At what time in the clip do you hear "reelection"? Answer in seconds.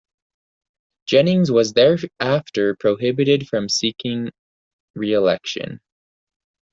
4.95-5.79